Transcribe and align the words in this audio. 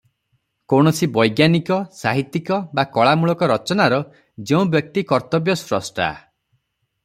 କୌଣସି 0.71 1.07
ବୈଜ୍ଞାନିକ, 1.17 1.77
ସାହିତ୍ୟିକ 1.99 2.57
ବା 2.79 2.87
କଳାମୂଳକ 2.97 3.51
ରଚନାର 3.53 4.01
ଯେଉଁ 4.53 4.67
ବ୍ୟକ୍ତି 4.73 5.07
କର୍ତ୍ତବ୍ୟ 5.15 5.61
ସ୍ରଷ୍ଠା। 5.67 6.13